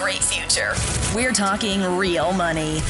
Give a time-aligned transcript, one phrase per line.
[0.00, 0.72] Great future.
[1.14, 2.80] We're talking real money.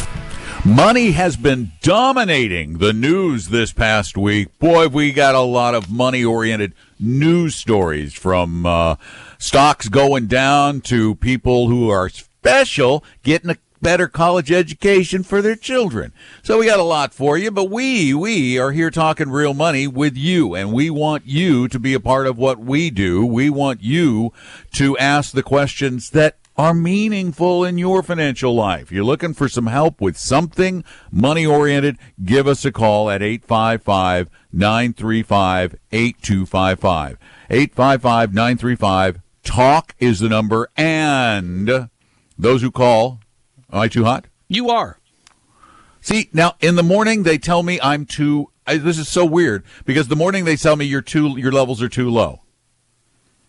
[0.64, 4.56] Money has been dominating the news this past week.
[4.60, 8.94] Boy, we got a lot of money oriented news stories from uh,
[9.38, 15.56] stocks going down to people who are special getting a better college education for their
[15.56, 16.12] children.
[16.44, 19.88] So we got a lot for you, but we, we are here talking real money
[19.88, 23.26] with you and we want you to be a part of what we do.
[23.26, 24.32] We want you
[24.74, 28.92] to ask the questions that are meaningful in your financial life.
[28.92, 34.28] You're looking for some help with something money oriented, give us a call at 855
[34.52, 37.16] 935 8255.
[37.48, 41.88] 855 935 talk is the number and
[42.38, 43.20] those who call
[43.72, 44.26] Am I too hot?
[44.46, 44.98] You are.
[46.02, 48.50] See, now in the morning they tell me I'm too.
[48.66, 51.38] I, this is so weird because the morning they tell me you're too.
[51.38, 52.42] Your levels are too low.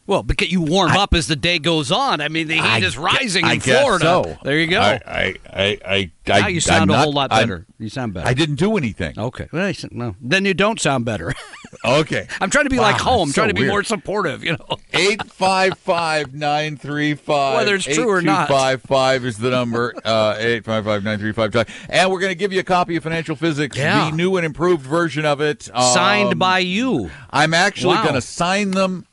[0.07, 2.21] Well, because you warm I, up as the day goes on.
[2.21, 4.03] I mean, the heat I, is rising I in Florida.
[4.03, 4.38] So.
[4.44, 4.81] There you go.
[4.81, 7.67] I, I, I, I, now you sound a whole lot better.
[7.69, 8.27] I'm, you sound better.
[8.27, 9.17] I didn't do anything.
[9.17, 9.47] Okay.
[9.52, 11.33] Well, no, then you don't sound better.
[11.85, 12.27] okay.
[12.39, 13.29] I'm trying to be wow, like home.
[13.29, 13.72] I'm so trying to be weird.
[13.72, 14.44] more supportive.
[14.44, 14.77] You know.
[14.94, 17.57] Eight five five nine three five.
[17.57, 18.47] Whether it's true or not.
[18.47, 19.94] Five five is the number.
[20.03, 21.55] Uh, eight five five nine three five.
[21.88, 24.09] And we're going to give you a copy of Financial Physics, yeah.
[24.09, 27.11] the new and improved version of it, um, signed by you.
[27.29, 28.03] I'm actually wow.
[28.03, 29.05] going to sign them.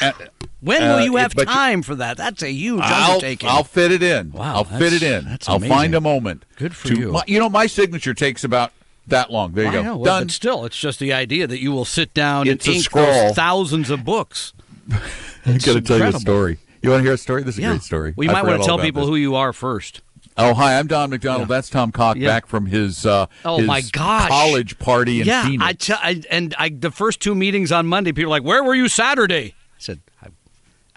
[0.00, 0.30] At,
[0.60, 2.16] when will you have uh, time for that?
[2.16, 3.48] That's a huge I'll, undertaking.
[3.48, 4.32] I'll fit it in.
[4.32, 5.24] Wow, I'll fit it in.
[5.24, 5.76] That's I'll amazing.
[5.76, 6.44] find a moment.
[6.56, 7.12] Good for to, you.
[7.12, 8.72] My, you know, my signature takes about
[9.06, 9.52] that long.
[9.52, 9.82] There you go.
[9.82, 10.24] Know, well, Done.
[10.24, 13.06] But still, it's just the idea that you will sit down It's and ink scroll.
[13.06, 14.52] those thousands of books.
[14.90, 16.58] I'm going to tell you a story.
[16.82, 17.42] You want to hear a story?
[17.42, 17.68] This is yeah.
[17.68, 18.14] a great story.
[18.16, 19.10] Well, you I might want to tell people this.
[19.10, 20.02] who you are first.
[20.42, 21.48] Oh, hi, I'm Don McDonald.
[21.48, 21.56] Yeah.
[21.56, 22.28] That's Tom Cock Yeah.
[22.28, 24.28] back from his uh, Oh, his my gosh.
[24.28, 25.64] college party in yeah, Phoenix.
[25.64, 25.98] I tell,
[26.30, 29.54] and I, the first two meetings on Monday, people were like, "Where were you Saturday?"
[29.54, 30.34] I said, "I'm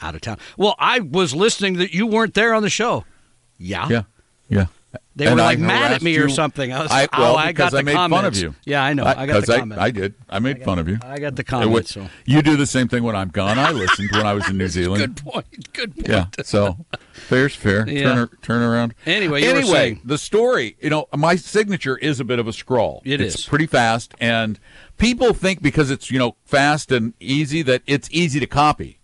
[0.01, 3.05] out of town." Well, I was listening that you weren't there on the show.
[3.57, 4.03] Yeah, yeah,
[4.49, 4.65] yeah.
[5.15, 6.73] They And were like mad at me or something.
[6.73, 8.17] I was, I, oh, I got the I made comments.
[8.21, 8.55] fun of you.
[8.65, 9.03] Yeah, I know.
[9.05, 9.81] I, got 'cause the comments.
[9.83, 10.15] I, did.
[10.27, 10.97] I made fun of you.
[11.03, 11.93] I got the comments.
[11.93, 12.07] So.
[12.25, 13.59] You do the same thing when I'm gone.
[13.59, 15.01] I listened when I was in New Zealand.
[15.01, 15.73] Good point.
[15.73, 16.07] Good point.
[16.07, 16.25] Yeah.
[16.43, 16.83] So
[17.13, 17.87] fair's fair.
[17.87, 18.13] Yeah.
[18.15, 18.95] Turn, turn around.
[19.05, 20.77] Anyway, you anyway, saying- the story.
[20.81, 23.01] You know, my signature is a bit of a scroll.
[23.05, 23.45] It it's is.
[23.45, 24.59] pretty fast, and
[24.97, 28.99] people think because it's you know fast and easy that it's easy to copy.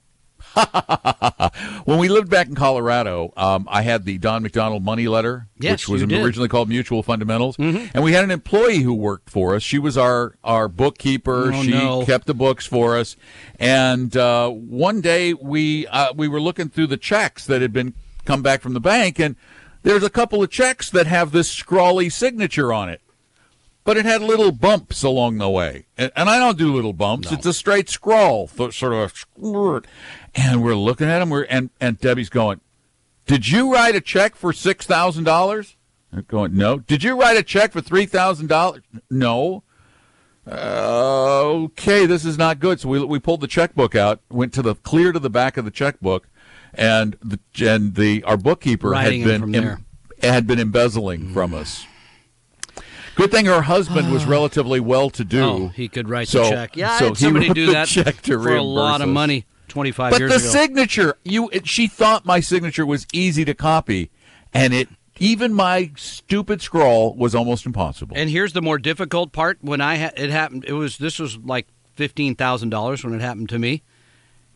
[1.86, 5.72] when we lived back in Colorado, um, I had the Don McDonald money letter, Yes,
[5.72, 6.02] which was.
[6.04, 6.24] Mm-hmm.
[6.24, 9.64] originally called Mutual Fundamentals, and we had an employee who worked for us.
[9.64, 11.52] She was our our bookkeeper.
[11.54, 12.06] Oh, she no.
[12.06, 13.16] kept the books for us,
[13.60, 17.94] and uh, one day we uh, we were looking through the checks that had been
[18.26, 19.36] come back from the bank, and
[19.84, 23.02] there's a couple of checks that have this scrawly signature on it
[23.84, 25.86] but it had little bumps along the way.
[25.98, 27.32] And, and I don't do little bumps.
[27.32, 29.88] It's a straight scroll, sort of a squirt.
[30.36, 32.62] And we're looking at him, we're, and, and Debbie's going,
[33.26, 35.76] Did you write a check for $6,000?
[36.12, 36.80] I'm going, No.
[36.80, 38.82] Did you write a check for $3,000?
[39.10, 39.64] No.
[40.48, 42.80] Uh, okay, this is not good.
[42.80, 45.66] So we, we pulled the checkbook out, went to the clear to the back of
[45.66, 46.28] the checkbook,
[46.74, 49.82] and the and the our bookkeeper Writing had been there.
[50.22, 51.86] had been embezzling from us.
[53.16, 54.30] Good thing her husband was ah.
[54.30, 55.44] relatively well to do.
[55.44, 56.78] Oh, he could write So- the check.
[56.78, 59.10] Yeah, I so had he somebody do that check to for a lot reimburse of
[59.14, 63.54] money 25 But years the signature, you it, she thought my signature was easy to
[63.54, 64.10] copy,
[64.54, 68.16] and it even my stupid scrawl was almost impossible.
[68.18, 69.60] And here's the more difficult part.
[69.62, 73.22] When I ha- it happened, it was this was like fifteen thousand dollars when it
[73.22, 73.84] happened to me,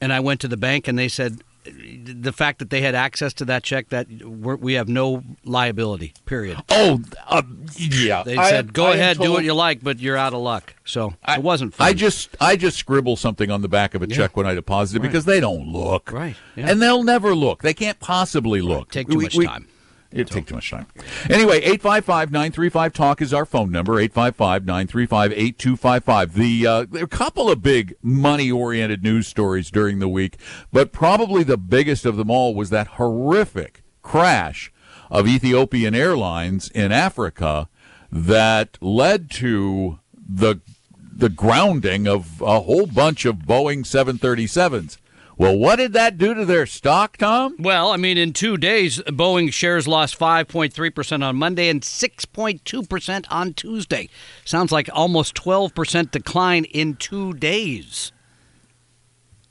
[0.02, 3.34] and I went to the bank and they said the fact that they had access
[3.36, 6.14] to that check that we have no liability.
[6.26, 6.62] Period.
[6.70, 7.42] oh, uh,
[7.78, 8.24] yeah.
[8.24, 10.74] They I- said go I ahead, do what you like, but you're out of luck.
[10.86, 11.74] So I- it wasn't.
[11.76, 11.88] Fun.
[11.88, 14.16] I just I just scribble something on the back of a Yeah.
[14.16, 15.08] check when I deposit it Right.
[15.10, 16.12] because they don't look.
[16.12, 16.70] Right, yeah.
[16.70, 17.62] And they'll never look.
[17.62, 18.92] They can't possibly look.
[18.92, 19.68] take too We- much we- time.
[20.14, 20.86] It take too much time.
[21.28, 26.34] Anyway, 855-935-TALK is our phone number, 855-935-8255.
[26.34, 30.38] The, uh, there are a couple of big money-oriented news stories during the week,
[30.72, 34.72] but probably the biggest of them all was that horrific crash
[35.10, 37.68] of Ethiopian Airlines in Africa
[38.12, 40.62] that led to the
[41.16, 44.98] the grounding of a whole bunch of Boeing 737s.
[45.38, 47.56] Well, what did that do to their stock, Tom?
[47.58, 53.54] Well, I mean, in two days, Boeing shares lost 5.3% on Monday and 6.2% on
[53.54, 54.10] Tuesday.
[54.46, 58.12] Sounds like almost 12% decline in two days.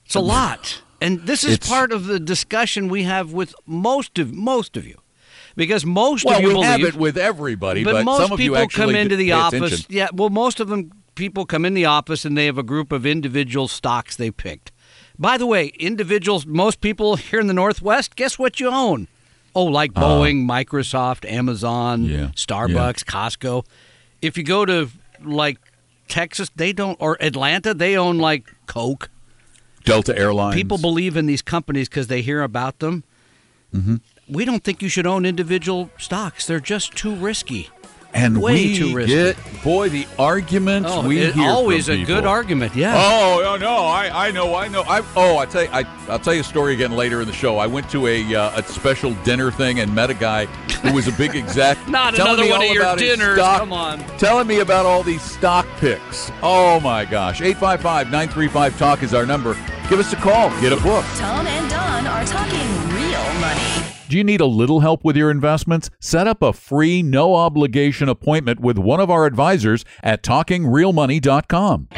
[0.06, 0.82] It's a um, lot.
[1.00, 4.86] And this is It's- part of the discussion we have with most of most of
[4.86, 4.98] you.
[5.56, 8.32] Because most Well, of you we believe have it with everybody, but, but, most some
[8.32, 9.60] of you people actually come into the office.
[9.60, 9.86] attention.
[9.90, 12.90] Yeah, well, most of them people come in the office and they have a group
[12.90, 14.72] of individual stocks they picked.
[15.18, 19.08] By the way, individuals, most people here in the Northwest, guess what you own?
[19.54, 23.64] Oh, like Boeing, Microsoft, Amazon, Uh, Yeah, Starbucks, Costco.
[24.22, 24.88] If you go to
[25.22, 25.58] like
[26.08, 29.10] Texas, they don't, or Atlanta, they own like Coke.
[29.84, 30.54] Delta Airlines.
[30.54, 33.02] People believe in these companies because they hear about them.
[33.74, 33.96] Mm-hmm.
[34.28, 36.46] We don't think you should own individual stocks.
[36.46, 37.68] They're just too risky.
[38.14, 39.14] And way we too risky.
[39.14, 42.74] get boy the arguments Oh, we it- hear always from a good argument.
[42.74, 42.94] Yeah.
[42.96, 44.82] Oh no, no, I, I know, I know.
[44.82, 47.32] I oh, I tell you, I, I'll tell you a story again later in the
[47.32, 47.58] show.
[47.58, 51.06] I went to a uh, a special dinner thing and met a guy who was
[51.08, 51.78] a big exec.
[51.88, 53.98] Not telling another me one all of your dinners, stock- come on.
[54.18, 56.30] Telling me about all these stock picks.
[56.42, 59.54] Oh my gosh, 855-935 talk is our number.
[59.88, 60.48] Give us a call.
[60.60, 61.04] Get a book.
[61.16, 62.58] Tom and Don are talking
[62.94, 63.60] real money.
[64.12, 65.88] Do you need a little help with your investments?
[65.98, 71.88] Set up a free, no obligation appointment with one of our advisors at talkingrealmoney.com.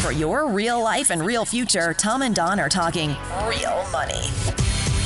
[0.00, 3.10] For your real life and real future, Tom and Don are talking
[3.46, 4.30] real money.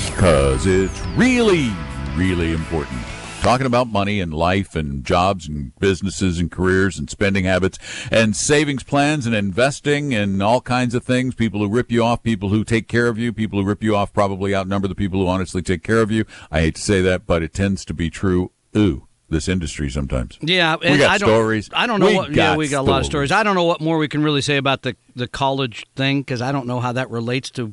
[0.07, 1.71] Because it's really,
[2.17, 3.03] really important.
[3.43, 7.79] Talking about money and life and jobs and businesses and careers and spending habits
[8.11, 11.35] and savings plans and investing and all kinds of things.
[11.35, 13.97] People who rip you off, people who take care of you, people who rip you
[13.97, 16.27] off probably outnumber the people who honestly take care of you.
[16.51, 18.51] I hate to say that, but it tends to be true.
[18.77, 20.37] Ooh, this industry sometimes.
[20.43, 21.71] Yeah, We got I don't, stories.
[21.73, 22.35] I don't know We what.
[22.35, 23.29] yeah, we got a lot of stories.
[23.31, 23.33] stories.
[23.33, 26.43] I don't know what more we can really say about the the college thing because
[26.43, 27.73] I don't know how that relates to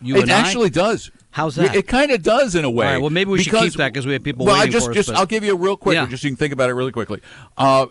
[0.00, 0.40] you it and I.
[0.40, 1.10] actually does.
[1.30, 1.74] How's that?
[1.76, 2.86] It, kind of does in a way.
[2.86, 4.66] All right, well, maybe we should Because- keep that 'cause we have people Well, I
[4.66, 6.06] just, for us, just but- I'll give you a real quick, Yeah.
[6.06, 7.20] just so you can think about it really quickly.
[7.56, 7.86] Uh,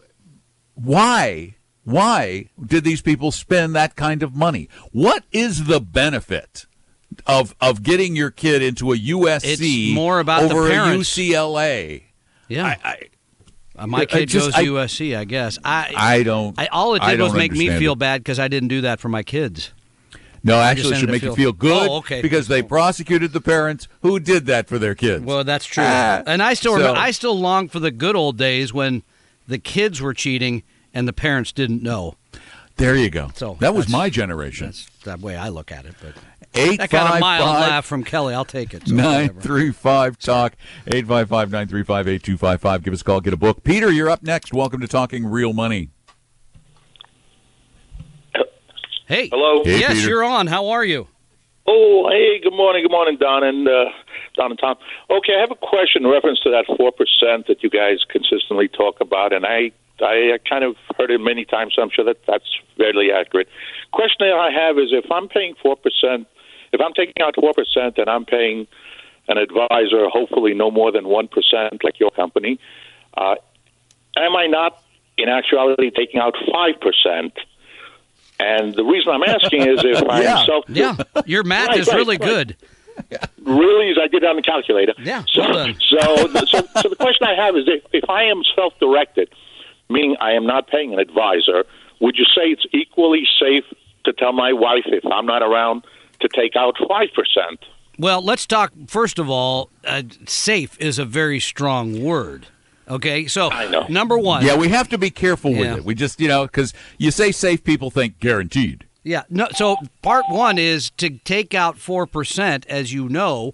[0.76, 4.70] why, why did these people spend that kind of money?
[4.92, 6.66] What is the benefit?
[7.26, 11.10] Of, of getting your kid into a USC It's more about the over a parents.
[11.18, 12.04] UCLA.
[12.50, 12.98] yeah, I, I,
[13.76, 15.16] Uh, my I kid just- goes I- to USC.
[15.16, 15.94] I guess I.
[15.96, 16.60] I don't.
[16.60, 18.00] I, all it did was make me feel it.
[18.00, 19.72] bad because I didn't do that for my kids.
[20.44, 22.22] No, actually, it should make you feel- feel good Oh, okay.
[22.22, 25.24] because they prosecuted the parents who did that for their kids.
[25.26, 25.84] Well, that's true.
[25.86, 29.04] Ah, and I still so- remember, I still long for the good old days when
[29.48, 30.64] the kids were cheating
[30.94, 32.16] and the parents didn't know.
[32.78, 33.32] there you go.
[33.34, 34.68] So that was my generation.
[34.68, 35.96] That's the way I look at it.
[36.00, 36.14] But
[36.54, 38.88] Eight that of five mild five laugh from Kelly, I'll take it.
[38.88, 39.34] So whatever.
[39.34, 40.56] 935 Talk,
[40.88, 42.84] 855 935 8255.
[42.84, 43.64] Give us a call, get a book.
[43.64, 44.54] Peter, you're up next.
[44.54, 45.90] Welcome to Talking Real Money.
[49.08, 49.64] Hey, Hello.
[49.64, 50.10] Hey, yes, Peter.
[50.10, 50.48] you're on.
[50.48, 51.08] How are you?
[51.66, 53.86] Oh, hey, good morning, good morning, Don and uh,
[54.36, 54.76] Don and Tom.
[55.10, 58.68] Okay, I have a question in reference to that four percent that you guys consistently
[58.68, 59.72] talk about, and I
[60.02, 62.46] I kind of heard it many times, so I'm sure that that's
[62.78, 63.48] fairly accurate.
[63.94, 66.28] Question that I have is if I'm paying four percent,
[66.74, 68.68] if I'm taking out four percent and I'm paying
[69.30, 72.60] an advisor, hopefully no more than one percent, like your company,
[73.16, 73.36] uh,
[74.18, 74.82] am I not
[75.18, 77.34] in actuality taking out five percent?
[78.40, 80.36] And the reason I'm asking is if Yeah.
[80.38, 82.30] I'm self Yeah, your math Right, is right, really right.
[82.30, 82.56] good.
[83.44, 84.94] really is I did it on the calculator.
[85.00, 88.42] Yeah, So, well so, so, so the question I have is if, if I am
[88.56, 89.30] self-directed,
[89.90, 91.66] meaning I am not paying an advisor,
[92.00, 93.64] would you say it's equally safe
[94.06, 95.84] to tell my wife if I'm not around
[96.22, 97.60] to take out five percent?
[98.00, 98.72] Well, let's talk.
[98.88, 102.48] First of all, uh, safe is a very strong word.
[102.90, 103.86] Okay, so I know.
[103.90, 105.76] number one, Yeah, we have to be careful with Yeah.
[105.78, 105.86] it.
[105.86, 108.86] We just, you know, because you say safe, people think guaranteed.
[109.04, 109.24] Yeah.
[109.30, 109.48] No.
[109.56, 113.54] So part one is to take out four percent, as you know.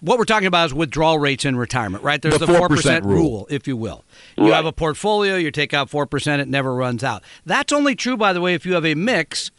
[0.00, 2.20] What we're talking about is withdrawal rates in retirement, right?
[2.20, 3.14] There's The the four 4% rule.
[3.14, 4.04] rule, if you will.
[4.36, 7.22] You have a portfolio, you take out four percent, it never runs out.
[7.46, 9.50] That's only true, by the way, if you have a mix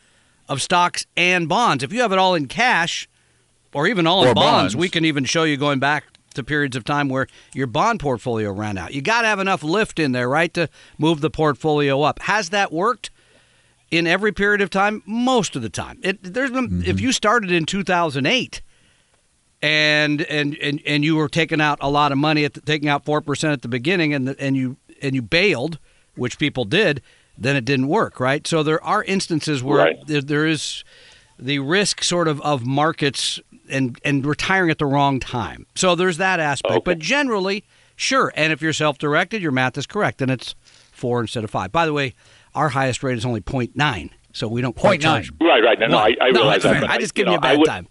[0.48, 1.84] of stocks and bonds.
[1.84, 3.10] If you have it all in cash,
[3.74, 4.76] or even all in bonds, bonds.
[4.76, 6.04] we can even show you going back
[6.36, 8.94] to periods of time where your bond portfolio ran out.
[8.94, 12.20] You got to have enough lift in there, right, to move the portfolio up.
[12.20, 13.12] Has that worked?
[13.92, 17.06] in every period of time most of the time it there's been if mm-hmm.
[17.06, 18.62] you started in 2008
[19.62, 22.90] and and and, and you were taking out a lot of money at the, taking
[22.90, 25.80] out 4% at the beginning and the, and you and you bailed
[26.16, 27.02] which people did
[27.38, 30.08] then it didn't work right so there are instances where Right.
[30.08, 30.84] there, there is
[31.38, 33.40] the risk sort of of markets
[33.70, 36.82] and and retiring at the wrong time so there's that aspect Okay.
[36.86, 37.64] but generally
[37.96, 40.56] sure and if you're self-directed your math is correct and it's
[40.92, 42.14] four instead of five by the way
[42.54, 45.00] our highest rate is only 0.9, so we don't nine.
[45.00, 45.30] charge.
[45.42, 45.78] Right, right.
[45.78, 46.88] No, no, I, I no, realize that's that.
[46.88, 46.90] fair.
[46.90, 47.88] I just give you a know, I bad would- time.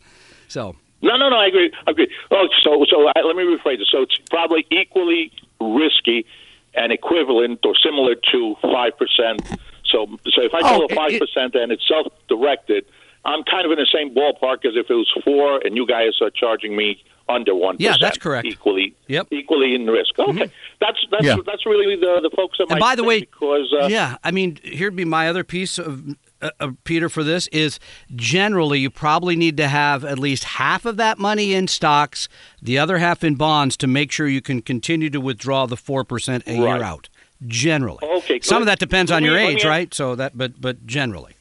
[0.49, 1.37] So No, no, no.
[1.37, 1.71] I agree.
[1.87, 2.09] I agree.
[2.31, 3.89] Oh, so so I, let me rephrase it.
[3.93, 6.25] So it's probably equally risky
[6.73, 9.43] and equivalent or similar to five percent.
[9.85, 12.87] So so if I Oh, tell a five percent and it's self-directed,
[13.25, 16.13] I'm kind of in the same ballpark as if it was four, and you guys
[16.21, 17.77] are charging me under one.
[17.79, 18.47] Yeah, that's correct.
[18.47, 19.27] Equally, Yep.
[19.27, 19.35] Mm-hmm.
[19.35, 20.19] equally in risk.
[20.19, 20.51] Okay,
[20.81, 21.37] that's that's Yeah.
[21.47, 22.75] that's really the the focus of my.
[22.77, 26.17] And by the way, because uh, yeah, I mean, here'd be my other piece of,
[26.43, 26.51] uh,
[26.85, 27.81] Peter for this is
[28.15, 32.29] generally you probably need to have at least half of that money in stocks,
[32.61, 36.05] the other half in bonds to make sure you can continue to withdraw the four
[36.05, 36.75] percent a Right.
[36.77, 37.09] year out.
[37.47, 39.93] Generally, Okay, Some of that depends on your age, right?
[39.95, 41.33] So that, but but generally,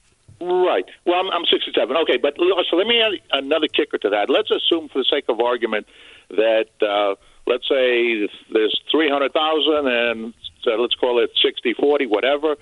[0.44, 0.86] Right.
[1.06, 1.96] Well, I'm, I'm 67.
[2.04, 2.36] Okay, but
[2.70, 4.30] so let me add another kicker to that.
[4.30, 5.88] Let's assume, for the sake of argument,
[6.30, 7.16] that uh,
[7.48, 10.34] let's say there's 300,000 and
[10.64, 12.56] so let's call it 60, 40, whatever.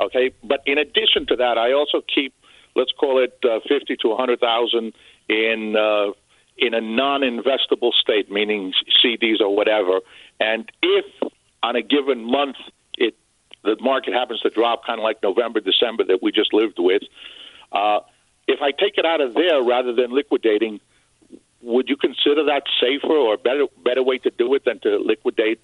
[0.00, 2.34] Okay, but in addition to that, I also keep
[2.74, 4.92] let's call it uh, 50 to 100,000
[5.28, 6.12] in uh,
[6.58, 8.72] in a non-investable state, meaning
[9.04, 10.00] CDs or whatever.
[10.40, 11.04] And if
[11.62, 12.56] on a given month
[13.66, 17.02] the market happens to drop, kind of like November, December that we just lived with.
[17.72, 18.00] Uh,
[18.48, 20.80] if I take it out of there rather than liquidating,
[21.62, 24.98] would you consider that safer or a better better way to do it than to
[24.98, 25.60] liquidate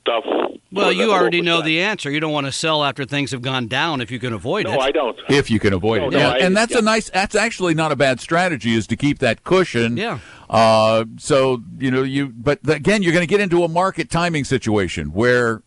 [0.00, 0.24] stuff?
[0.72, 2.10] well, you already know the answer.
[2.10, 4.74] You don't want to sell after things have gone down if you can avoid No,
[4.74, 4.80] it.
[4.80, 5.16] I don't.
[5.28, 6.10] if you can avoid No, it.
[6.12, 6.78] no, yeah, I- and that's yeah.
[6.78, 7.10] a nice.
[7.10, 8.74] That's actually not a bad strategy.
[8.74, 9.96] Is to keep that cushion.
[9.96, 10.18] Yeah.
[10.50, 14.44] Uh, so you know you, but again, you're going to get into a market timing
[14.44, 15.62] situation where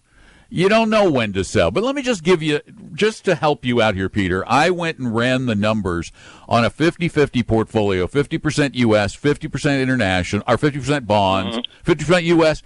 [0.50, 1.72] you don't know when to sell.
[1.72, 2.62] But let me just give you,
[2.94, 4.44] just to help you out here, Peter.
[4.48, 6.12] I went and ran the numbers
[6.48, 11.92] on a 50-50 portfolio: 50% U.S., 50% international, or 50% bonds, mm-hmm.
[11.92, 12.64] 50% U.S.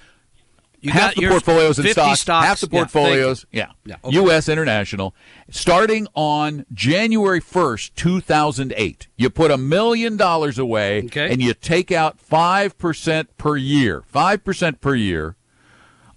[0.83, 4.15] You half got the portfolios in 50 stocks, half the Yeah, portfolios, yeah, Yeah, okay.
[4.15, 4.49] U.S.
[4.49, 5.13] international,
[5.47, 9.07] starting on January first, two thousand eight.
[9.15, 11.31] You put a million dollars away, Okay.
[11.31, 15.35] and you take out five percent per year, five percent per year.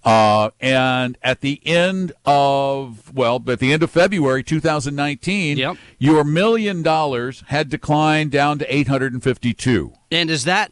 [0.05, 5.77] Uh, and at the end of well, at the end of February 2019, Yep.
[5.97, 9.93] your million dollars had declined down to 852.
[10.11, 10.71] And is that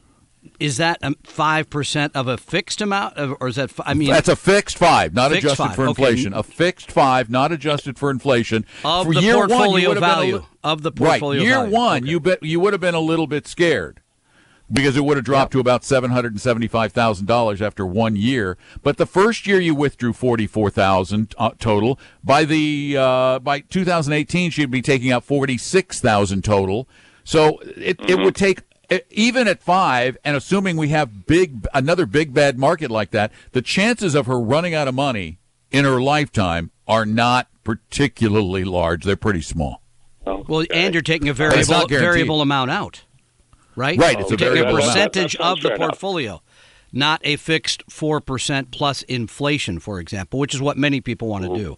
[0.59, 3.71] is that five percent of a fixed amount, of, or is that?
[3.85, 5.89] I mean, That's a fixed five, not Fixed adjusted five, for okay.
[5.89, 6.33] inflation.
[6.33, 8.65] A fixed five, not adjusted for inflation.
[8.83, 10.35] Of for the year portfolio a value.
[10.37, 11.47] li- Of the portfolio right.
[11.47, 11.73] Year value.
[11.73, 12.11] one, Okay.
[12.11, 14.01] you bet you would have been a little bit scared
[14.73, 18.15] because it would have dropped to about seven hundred and seventy-five thousand dollars after one
[18.15, 18.57] year.
[18.81, 21.99] But the first year you withdrew forty-four thousand uh, total.
[22.23, 26.87] By the uh, by 2018, she'd be taking out forty-six thousand total.
[27.23, 28.61] So it, it would take
[28.91, 33.31] e- even at five, and assuming we have big another big bad market like that,
[33.51, 35.39] the chances of her running out of money
[35.71, 39.03] in her lifetime are not particularly large.
[39.05, 39.81] They're pretty small.
[40.25, 43.03] well, and you're taking a It's variable variable amount out,
[43.75, 43.97] right?
[43.97, 44.75] Right, it's a You're a amount.
[44.77, 46.41] percentage of the portfolio,
[46.91, 51.45] not a fixed four percent plus inflation, for example, which is what many people want
[51.45, 51.77] to do.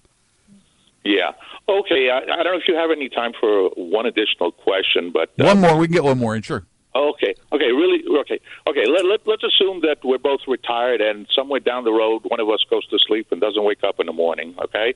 [1.03, 1.31] Yeah.
[1.69, 2.09] Okay.
[2.09, 5.45] I, I don't know if you have any time for one additional question, but uh,
[5.45, 6.41] One more, we can get one more in.
[6.41, 6.63] Sure.
[6.95, 7.35] Okay.
[7.51, 7.71] Okay.
[7.71, 8.03] Really.
[8.21, 8.39] Okay.
[8.67, 8.85] Okay.
[8.87, 12.49] Let, let, let's assume that we're both retired, and somewhere down the road, one of
[12.49, 14.55] us goes to sleep and doesn't wake up in the morning.
[14.63, 14.93] Okay.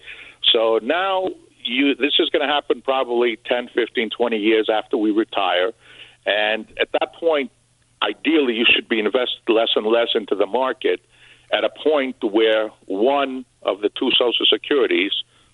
[0.53, 1.29] So now
[1.63, 1.95] you.
[1.95, 5.71] This is going to happen probably 10, 15, 20 years after we retire,
[6.29, 7.51] and at that point,
[8.03, 11.01] ideally, you should be invested less and less into the market.
[11.51, 15.11] At a point where one of the two Social Securities,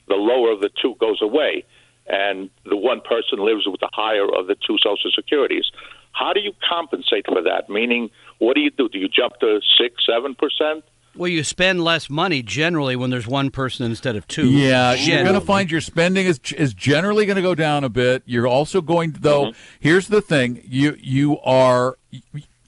[0.10, 1.64] the lower of the two, goes away
[2.08, 5.72] and the one person lives with the higher of the two Social Securities.
[6.12, 7.70] How do you compensate for that?
[7.70, 8.90] Meaning, what do you do?
[8.90, 10.84] Do you jump to six, seven percent?
[11.16, 14.50] Well, you spend less money generally when there's one person instead of two.
[14.50, 17.90] Yeah, you're going to find your spending is is generally going to go down a
[17.90, 18.24] bit.
[18.26, 19.44] You're also going to, though.
[19.46, 19.60] Mm-hmm.
[19.80, 21.98] Here's the thing: you you are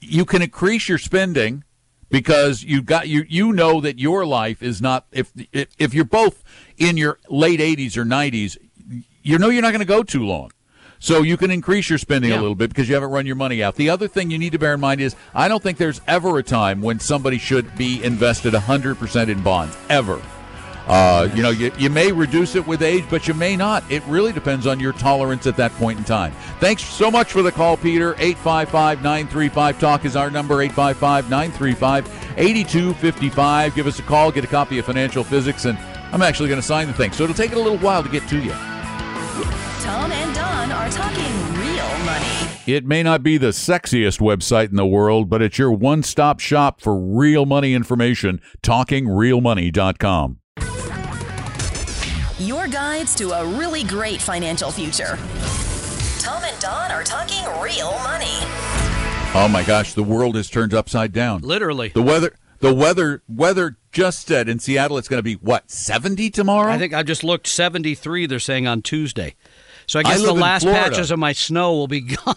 [0.00, 1.64] you can increase your spending
[2.08, 6.04] because you got you you know that your life is not if if, if you're
[6.04, 6.42] both
[6.76, 8.56] in your late 80s or 90s,
[9.22, 10.50] you know you're not going to go too long.
[11.00, 12.38] So you can increase your spending Yeah.
[12.38, 13.76] a little bit because you haven't run your money out.
[13.76, 16.38] The other thing you need to bear in mind is I don't think there's ever
[16.38, 20.20] a time when somebody should be invested 100% in bonds ever.
[20.88, 23.84] Uh, you know, you, you may reduce it with age, but you may not.
[23.92, 26.32] It really depends on your tolerance at that point in time.
[26.60, 28.14] Thanks so much for the call, Peter.
[28.18, 32.06] 855 935 Talk is our number 855 935
[32.38, 33.74] 8255.
[33.74, 35.76] Give us a call, get a copy of Financial Physics, and
[36.10, 37.12] I'm actually going to sign the thing.
[37.12, 38.52] So it'll take it a little while to get to you.
[39.82, 40.27] Tom and
[40.68, 42.26] Don are talking real money.
[42.66, 46.40] It may not be the sexiest website in the world, but it's your one stop
[46.40, 48.40] shop for real money information.
[48.62, 50.38] TalkingRealMoney.com.
[52.38, 55.18] your guides to a really great financial future.
[56.20, 58.26] Tom and Don are talking real money.
[59.34, 61.40] Oh my gosh, the world has turned upside down.
[61.40, 61.88] Literally.
[61.88, 66.30] The weather the weather weather just said in Seattle it's going to be what, 70
[66.30, 66.70] tomorrow?
[66.70, 69.34] I think I just looked 73 they're saying on Tuesday.
[69.88, 72.36] So I guess I the last patches of my snow will be gone.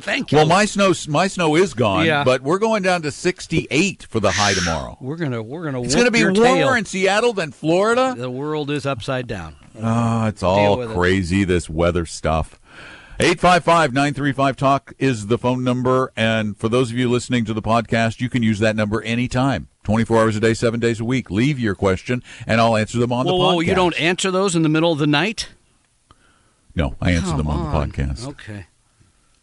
[0.00, 0.38] Thank you.
[0.38, 2.24] Well, my snow my snow is gone, Yeah.
[2.24, 4.96] but we're going down to 68 for the high tomorrow.
[5.00, 6.72] we're gonna we're gonna It's going to be warmer tail.
[6.74, 8.14] in Seattle than Florida.
[8.16, 9.56] The world is upside down.
[9.80, 10.94] Oh, it's all with it.
[10.94, 12.58] crazy, this weather stuff.
[13.20, 16.12] 855 935 Talk is the phone number.
[16.16, 19.66] And for those of you listening to the podcast, you can use that number anytime
[19.82, 21.28] 24 hours a day, seven days a week.
[21.28, 23.66] Leave your question, and I'll answer them on Whoa, the whoa, podcast.
[23.66, 25.48] you don't answer those in the middle of the night?
[26.78, 27.88] No, I answer them on, on.
[27.88, 28.24] the podcast.
[28.28, 28.66] Okay.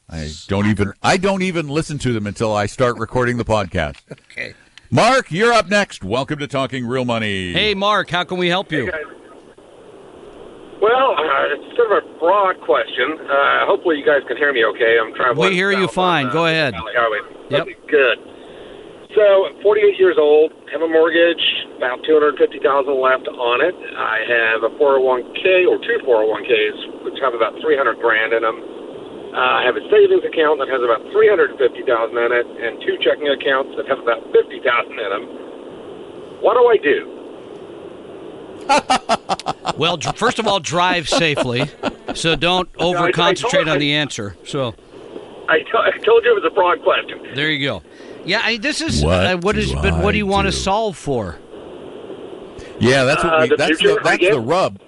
[0.10, 3.98] I don't even I don't even listen to them until I start recording the podcast.
[4.32, 4.54] Okay.
[4.92, 6.04] Mark, you're up next.
[6.04, 7.52] Welcome to Talking Real Money.
[7.52, 8.86] Hey, Mark, how can we help you?
[10.82, 13.18] Well, uh, it's sort of a broad question.
[13.20, 14.98] Uh, hopefully, you guys can hear me okay.
[15.02, 15.50] I'm traveling.
[15.50, 16.26] We hear you south on, fine.
[16.28, 16.74] uh, Go ahead.
[16.74, 17.20] Valley Highway.
[17.50, 17.68] Yep.
[17.90, 18.35] Good.
[19.16, 21.40] So, 48 years old, have a mortgage,
[21.78, 22.60] about 250000
[23.00, 23.72] left on it.
[23.96, 28.60] I have a 401k or two 401ks, which have about 300 grand in them.
[29.32, 33.32] Uh, I have a savings account that has about 350000 in it, and two checking
[33.32, 35.24] accounts that have about 50000 in them.
[36.44, 37.16] What do I do?
[39.78, 41.70] Well, first of all, drive safely.
[42.14, 44.38] So don't over concentrate on the answer.
[44.46, 44.74] So
[45.50, 45.60] I
[46.06, 47.22] told you it was a broad question.
[47.36, 47.84] there you go.
[48.26, 50.52] Yeah, I, this is What uh, what is but what do you I want to
[50.52, 51.38] solve for?
[52.80, 54.80] Yeah, that's what Uh, we, the that's the, that's the rub.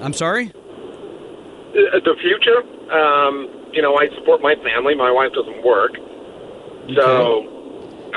[0.00, 0.48] I'm sorry.
[0.48, 4.94] Uh, the future, um, you know, I support my family.
[4.94, 5.92] My wife doesn't work,
[6.96, 7.46] so.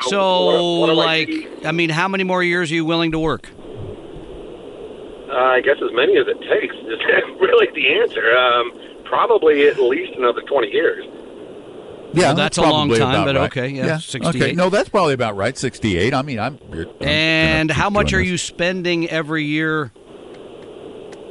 [0.09, 1.65] So, what- what do I like.
[1.65, 3.49] I mean, how many more years are you willing to work?
[5.29, 6.99] uh, I guess as many as it takes is
[7.39, 8.35] really the answer.
[8.37, 8.71] Um,
[9.05, 11.05] probably at least another twenty years.
[12.13, 13.45] Yeah, Well, that's a long time, but right.
[13.45, 14.35] okay, yeah, 68.
[14.35, 15.57] Okay, no, that's probably about right.
[15.57, 16.13] 68.
[16.13, 16.59] I mean, I'm.
[16.71, 18.27] I'm And how much are this.
[18.27, 19.91] you spending every year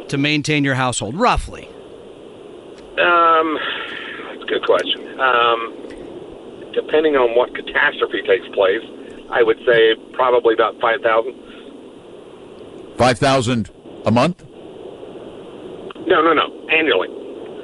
[0.09, 1.69] to maintain your household, roughly?
[2.99, 3.59] Um,
[4.29, 5.21] that's a good question.
[5.21, 8.83] Um, depending on what catastrophe takes place,
[9.31, 11.35] I would say probably about five thousand.
[12.99, 13.71] Five thousand
[14.05, 14.45] a month?
[16.07, 17.09] No, no, no, annually.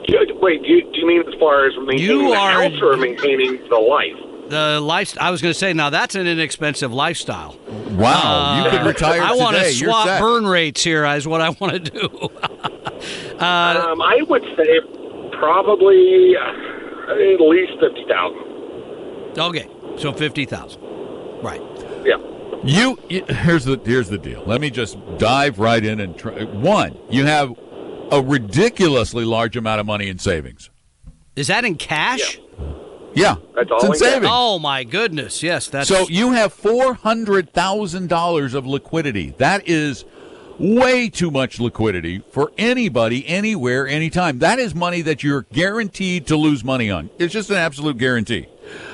[0.09, 2.81] You- Wait, do you, do you mean as far as maintaining You the are- house
[2.83, 4.14] or maintaining the life?
[4.49, 5.14] The life.
[5.21, 7.59] I was going to say, now that's an inexpensive lifestyle.
[7.90, 10.21] Wow, you could retire Uh, I want to swap set.
[10.23, 11.05] burn rates here.
[11.05, 12.29] Is what I want to do.
[13.38, 14.81] Uh, Um, I would say
[15.38, 19.38] probably uh, at least fifty thousand.
[19.38, 20.83] okay, so fifty thousand.
[21.42, 21.61] Right.
[22.05, 22.16] Yeah.
[22.64, 24.42] You, you here's the here's the deal.
[24.47, 26.42] Let me just dive right in and try.
[26.42, 27.53] One, you have
[28.11, 30.71] a ridiculously large amount of money in savings.
[31.37, 32.40] Is that in cash?
[33.14, 34.31] Yeah, That's all it's in I savings.
[34.31, 35.42] Oh my goodness!
[35.42, 39.31] Yes, that's So you have four hundred thousand dollars of liquidity.
[39.38, 40.05] That is
[40.59, 44.40] way too much liquidity for anybody, anywhere, anytime.
[44.40, 47.11] That is money that you're guaranteed to lose money on.
[47.18, 48.47] It's just an absolute guarantee.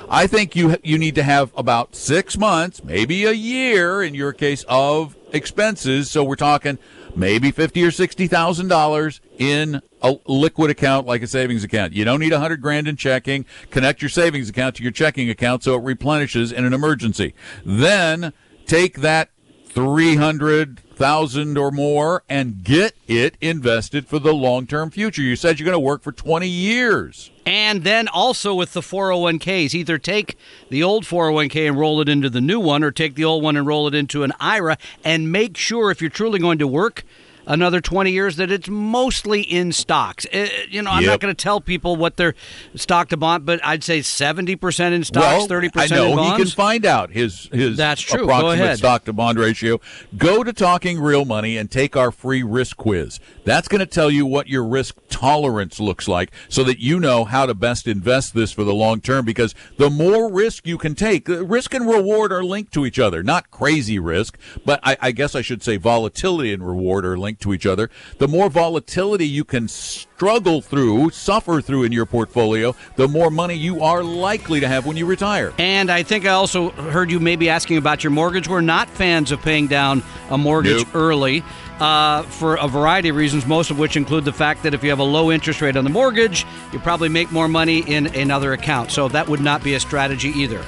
[0.09, 4.33] I think you you need to have about six months, maybe a year, in your
[4.33, 6.11] case, of expenses.
[6.11, 6.79] So we're talking
[7.17, 11.93] maybe fifty or sixty thousand dollars in a liquid account like a savings account.
[11.93, 13.47] You don't need a hundred grand in checking.
[13.71, 17.35] Connect your savings account to your checking account so it replenishes in an emergency.
[17.65, 18.33] Then
[18.67, 19.31] take that
[19.75, 25.21] three hundred thousand or more and get it invested for the long term future.
[25.21, 27.33] You said you're going to work for twenty years.
[27.45, 30.39] And then also with the 401ks, either take
[30.71, 33.55] the old 401k and roll it into the new one, or take the old one
[33.59, 37.05] and roll it into an IRA, and make sure if you're truly going to work
[37.47, 40.27] another 20 years that it's mostly in stocks.
[40.33, 41.11] Uh, you know, I'm Yep.
[41.11, 42.35] not going to tell people what their
[42.75, 46.39] stock to bond, but I'd say 70% in stocks, well, 30% I know in bonds.
[46.39, 48.25] he can find out his his That's true.
[48.25, 49.81] Approximate stock to bond ratio.
[50.17, 53.21] Go to Talking Real Money and take our free risk quiz.
[53.45, 57.25] That's going to tell you what your risk tolerance looks like, so that you know
[57.25, 59.25] how to best invest this for the long term.
[59.25, 63.23] Because the more risk you can take, risk and reward are linked to each other.
[63.23, 67.34] Not crazy risk, but I, I guess I should say volatility and reward are linked
[67.41, 67.91] to each other.
[68.19, 73.55] The more volatility you can struggle through, suffer through in your portfolio, the more money
[73.55, 75.53] you are likely to have when you retire.
[75.59, 78.49] And I think I also heard you maybe asking about your mortgage.
[78.49, 80.95] We're not fans of paying down a mortgage Nope.
[80.95, 81.45] early
[81.81, 84.91] uh, for a variety of reasons, most of which include the fact that if you
[84.91, 88.53] have a low interest rate on the mortgage, you probably make more money in another
[88.53, 88.91] account.
[88.91, 90.65] So that would not be a strategy either.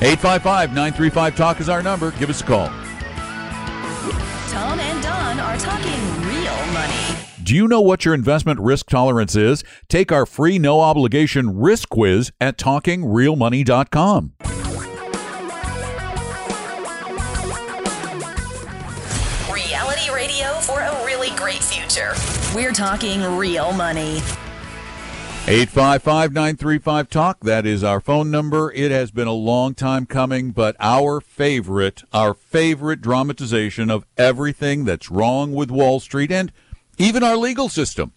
[0.00, 2.12] 855 935 Talk is our number.
[2.12, 2.70] Give us a call.
[4.52, 7.18] Tom and Don are talking real money.
[7.42, 9.64] Do you know what your investment risk tolerance is?
[9.88, 14.32] Take our free no obligation risk quiz at talkingrealmoney.com.
[19.50, 22.12] Reality radio for a really great future.
[22.54, 24.20] We're talking real money.
[25.48, 27.40] 855 935 Talk.
[27.40, 28.72] That is our phone number.
[28.72, 34.84] It has been a long time coming, but our favorite, our favorite dramatization of everything
[34.84, 36.52] that's wrong with Wall Street and
[36.96, 38.12] even our legal system.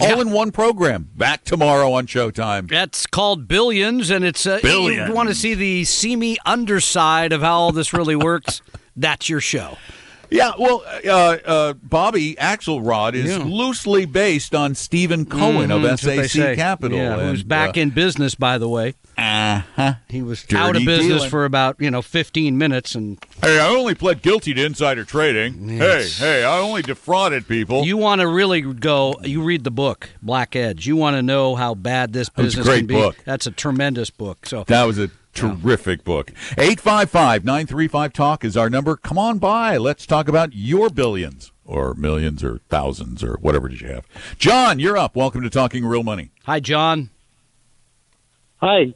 [0.00, 1.10] All in one program.
[1.14, 2.68] Back tomorrow on Showtime.
[2.68, 5.08] That's called Billions, and it's uh, Billions.
[5.08, 8.62] You want to see the seamy underside of how all this really works?
[8.96, 9.78] That's your show.
[10.30, 11.08] Yeah, well, uh,
[11.44, 13.44] uh, Bobby Axelrod is Yeah.
[13.44, 16.56] loosely based on Steven Cohen of Mhm, what they SAC.
[16.56, 16.98] Capital.
[16.98, 18.94] Yeah, who's back uh, in business, by the way.
[19.16, 19.94] Uh-huh.
[20.08, 21.30] He was Dirty out of business dealing.
[21.30, 25.68] for about you know 15 minutes, and Hey, I only pled guilty to insider trading.
[25.78, 26.18] Yes.
[26.18, 27.84] Hey, hey, I only defrauded people.
[27.84, 29.14] you want to really go.
[29.22, 30.86] You read the book Black Edge.
[30.86, 32.94] You want to know how bad this was a business great can be.
[32.94, 33.16] book.
[33.24, 34.46] That's a tremendous book.
[34.46, 36.30] So That was a terrific book.
[36.58, 38.96] 855 935 Talk is our number.
[38.96, 39.76] Come on by.
[39.76, 44.06] Let's talk about your billions or millions or thousands or whatever did you have.
[44.38, 45.16] John, you're up.
[45.16, 46.30] Welcome to Talking Real Money.
[46.44, 47.10] hi, John.
[48.58, 48.94] Hi,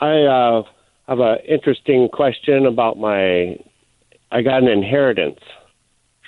[0.00, 0.62] I uh,
[1.08, 3.56] have an interesting question about my.
[4.30, 5.40] I got an inheritance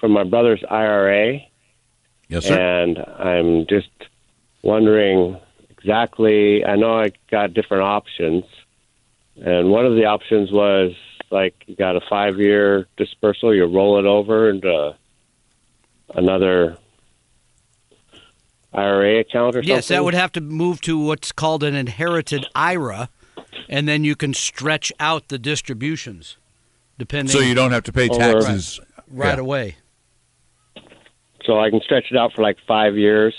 [0.01, 1.41] from my brother's IRA,
[2.29, 2.59] Yes, sir.
[2.59, 3.89] and I'm just
[4.63, 5.39] wondering
[5.71, 6.65] exactly.
[6.65, 8.45] I know I got different options,
[9.43, 10.93] and one of the options was
[11.31, 13.55] like you got a five-year dispersal.
[13.55, 14.95] You roll it over into
[16.15, 16.79] another
[18.73, 19.69] IRA account or something.
[19.69, 23.09] Yes, that would have to move to what's called an inherited IRA,
[23.69, 26.37] and then you can stretch out the distributions,
[26.99, 29.41] depending so you don't have to pay Over- taxes right Yeah.
[29.41, 29.77] away.
[31.45, 33.35] So I can stretch it out for like five years.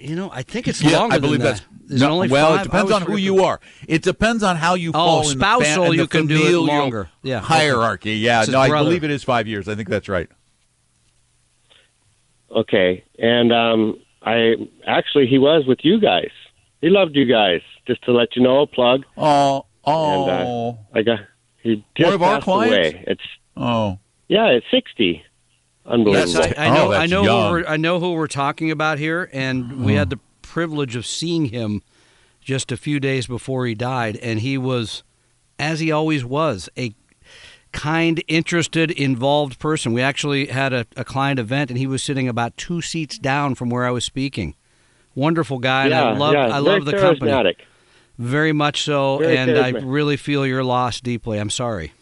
[0.00, 1.94] You know, I think it's Yeah, longer I believe than that's that.
[1.94, 2.50] Is no, only well.
[2.50, 2.60] five?
[2.60, 3.60] It depends on who forget you are.
[3.88, 6.26] It depends on how you Oh, fall in the, fa- spousal, in the you can
[6.26, 7.08] do it longer.
[7.22, 8.12] Yeah, hierarchy.
[8.16, 9.68] Yeah, It's his no, I believe it is five years.
[9.68, 10.28] I think that's right.
[12.50, 14.54] Okay, and um, I
[14.86, 16.30] actually he was with you guys.
[16.80, 17.60] He loved you guys.
[17.86, 19.04] Just to let you know, a plug.
[19.16, 21.20] Oh, And, oh, uh, I got
[21.62, 22.74] he just of our passed clients?
[22.96, 23.04] away.
[23.06, 23.22] It's
[23.56, 23.98] oh.
[24.28, 25.22] yeah, it's sixty.
[25.88, 26.42] Unbelievable.
[26.44, 26.88] Yes, I, I know.
[26.88, 27.22] Oh, I that's know.
[27.22, 31.06] Who we're, I know who we're talking about here, and we had the privilege of
[31.06, 31.82] seeing him
[32.40, 35.02] just a few days before he died, and he was,
[35.58, 36.94] as he always was, a
[37.72, 39.92] kind, interested, involved person.
[39.92, 43.54] We actually had a, a client event, and he was sitting about two seats down
[43.54, 44.54] from where I was speaking.
[45.14, 46.34] Wonderful guy, and yeah, I love.
[46.34, 47.54] yeah, I love the company
[48.18, 51.38] very much so, Very and I really feel your loss deeply.
[51.38, 51.92] I'm sorry.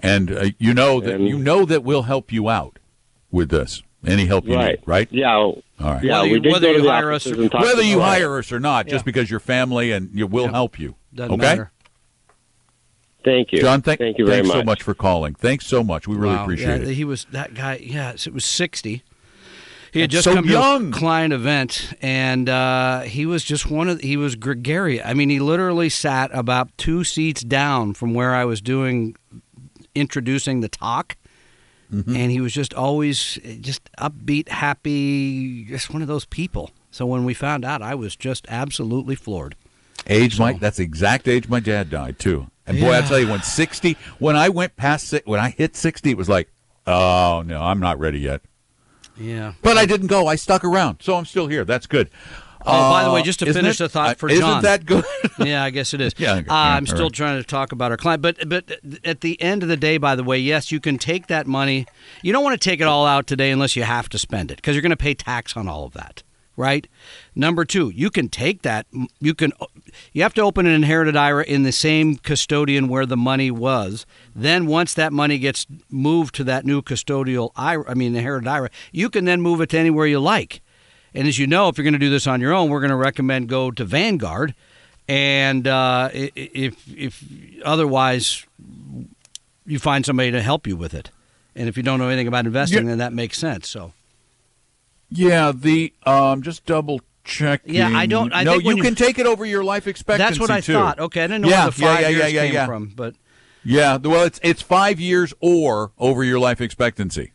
[0.00, 2.78] And uh, you know that And- you know that we'll help you out
[3.34, 3.82] with this.
[4.06, 4.78] Any help you Right.
[4.78, 5.08] need, right?
[5.10, 5.34] Yeah.
[5.34, 6.04] All right.
[6.04, 8.60] Yeah, Whether we you- did whether you hire us or- Whether you hire us or
[8.60, 10.50] not, just because you're family and you will Yeah.
[10.52, 10.94] help you.
[11.14, 11.70] Doesn't okay, matter.
[13.24, 13.80] Thank you, John.
[13.80, 14.58] Thank, thank you very thanks much.
[14.58, 15.34] so much for calling.
[15.34, 16.06] Thanks so much.
[16.06, 16.42] We really Wow.
[16.42, 16.94] appreciate yeah, it.
[16.94, 17.80] He was that guy.
[17.82, 19.02] Yes, it was sixty.
[19.92, 20.90] He had just so come young.
[20.90, 24.00] to a client event, and uh, he was just one of.
[24.00, 25.02] He was gregarious.
[25.06, 29.14] I mean, he literally sat about two seats down from where I was doing,
[29.94, 31.16] introducing the talk,
[31.94, 32.16] Mm-hmm.
[32.16, 36.72] and he was just always just upbeat, happy, just one of those people.
[36.90, 39.54] So when we found out, I was just absolutely floored.
[40.08, 42.48] Age, my that's the exact age my dad died too.
[42.66, 46.10] And boy, I tell you, when sixty, when I went past when I hit sixty,
[46.10, 46.50] it was like,
[46.86, 48.40] oh no, I'm not ready yet.
[49.16, 49.52] Yeah.
[49.62, 50.26] But I didn't go.
[50.26, 51.64] I stuck around, so I'm still here.
[51.64, 52.10] That's good.
[52.66, 53.84] Oh, by the way, Uh, just to isn't finish it?
[53.84, 54.50] the thought for Uh, John.
[54.50, 55.04] isn't that good?
[55.38, 56.14] yeah, I guess it is.
[56.16, 57.12] Yeah, uh, okay, I'm all still right.
[57.12, 60.14] trying to talk about our client, but but at the end of the day, by
[60.16, 61.86] the way, yes, you can take that money.
[62.22, 64.56] You don't want to take it all out today unless you have to spend it
[64.56, 66.22] because you're going to pay tax on all of that,
[66.56, 66.86] right?
[67.34, 68.86] Number two, you can take that.
[69.20, 69.52] You can.
[70.12, 74.06] You have to open an inherited IRA in the same custodian where the money was.
[74.34, 78.70] Then once that money gets moved to that new custodial IRA, I mean inherited IRA,
[78.90, 80.62] you can then move it to anywhere you like.
[81.14, 82.90] And as you know, if you're going to do this on your own, we're going
[82.90, 84.54] to recommend go to Vanguard.
[85.06, 87.22] And uh, if if
[87.64, 88.44] otherwise
[89.66, 91.10] you find somebody to help you with it,
[91.54, 92.88] and if you don't know anything about investing, Yeah.
[92.90, 93.68] then that makes sense.
[93.68, 93.92] So
[95.10, 97.74] yeah, the um, just double checking.
[97.74, 100.28] Yeah, I don't- I no, you you- can take it over your life expectancy.
[100.28, 100.72] that's what I too.
[100.72, 100.98] thought.
[100.98, 102.66] Okay, I didn't know Yeah, where the yeah, five yeah, years yeah, yeah, came yeah.
[102.66, 103.14] from, but
[103.62, 107.32] Yeah, well, it's it's five years or over your life expectancy.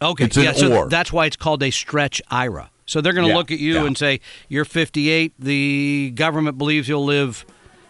[0.00, 0.52] Okay, It's yeah.
[0.52, 0.88] So or.
[0.88, 2.70] that's why it's called a stretch IRA.
[2.86, 3.86] So they're going to Yeah, look at you yeah.
[3.86, 5.34] and say you're 58.
[5.38, 7.44] The government believes you'll live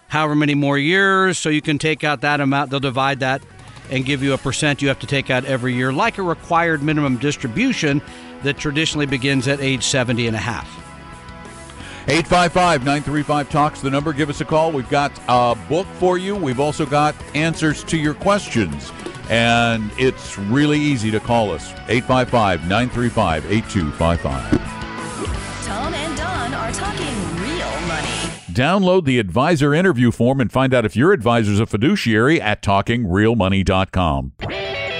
[0.08, 2.70] however many more years, so you can take out that amount.
[2.70, 3.42] They'll divide that
[3.90, 6.82] and give you a percent you have to take out every year, like a required
[6.82, 8.02] minimum distribution
[8.42, 10.66] that traditionally begins at age 70 and a half.
[12.10, 14.12] 855 935 Talks, the number.
[14.14, 14.72] Give us a call.
[14.72, 16.34] We've got a book for you.
[16.34, 18.90] We've also got answers to your questions.
[19.30, 21.70] And it's really easy to call us.
[21.88, 25.64] 855 935 8255.
[25.66, 27.06] Tom and Don are talking
[27.42, 28.08] real money.
[28.52, 34.32] Download the advisor interview form and find out if your advisor's a fiduciary at talkingrealmoney.com.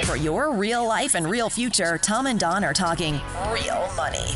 [0.05, 3.14] For your real life and real future, Tom and Don are talking
[3.51, 4.27] real money.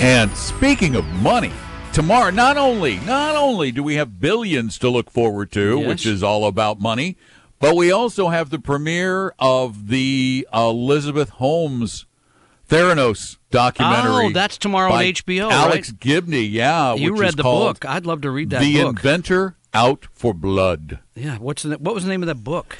[0.00, 1.52] And speaking of money,
[1.92, 5.86] tomorrow not only not only do we have billions to look forward to, Yes.
[5.88, 7.16] which is all about money,
[7.62, 12.06] but we also have the premiere of the Elizabeth Holmes
[12.68, 14.26] Theranos documentary.
[14.26, 16.00] Oh, that's tomorrow on HBO, Alex right?
[16.00, 16.94] Gibney, yeah.
[16.94, 17.84] you read the book.
[17.84, 18.96] I'd love to read that The book.
[18.96, 20.98] Inventor Out for Blood.
[21.14, 22.78] yeah, what's the, what was the name of that book?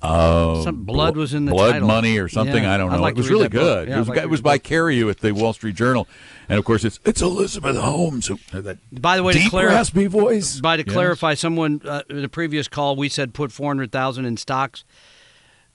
[0.00, 1.88] Uh, Some blood was in the blood title.
[1.88, 2.62] money or something.
[2.62, 3.00] Yeah, I don't know.
[3.00, 3.88] like it was really good.
[3.88, 4.58] Yeah, it was, like it was by.
[4.58, 6.06] Carrie at the Wall Street Journal,
[6.48, 8.28] and of course it's it's Elizabeth Holmes.
[8.28, 10.60] Who, that By the way, to deep clar- raspy voice.
[10.60, 10.92] By to Yes.
[10.92, 14.84] clarify, someone uh, in the previous call we said put four hundred thousand in stocks.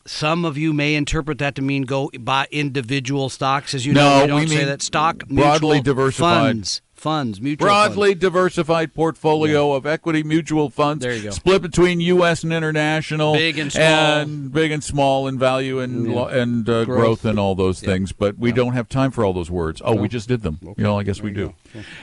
[0.05, 3.73] Some of you may interpret that to mean go buy individual stocks.
[3.73, 6.45] As you know, we don't we say mean that stock broadly diversified.
[6.47, 8.21] funds, funds, mutual broadly funds.
[8.21, 11.03] diversified portfolio of equity mutual funds.
[11.03, 11.29] There you go.
[11.31, 12.43] Split between U.S.
[12.43, 13.83] and international, Big and small.
[13.83, 16.15] and big and small in value and Yeah.
[16.15, 16.99] lo- and uh, growth.
[16.99, 17.25] Growth.
[17.25, 18.11] and all those things.
[18.13, 19.81] But we don't have time for all those words.
[19.83, 20.57] Oh, we just did them.
[20.63, 21.53] You know, I guess we do.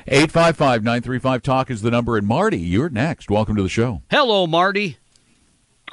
[0.06, 2.16] Eight five five nine three five talk is the number.
[2.18, 3.30] And Marty, you're next.
[3.30, 4.02] Welcome to the show.
[4.10, 4.98] Hello, Marty.